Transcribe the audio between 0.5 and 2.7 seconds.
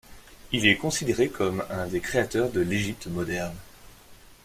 Il est considéré comme un des créateurs de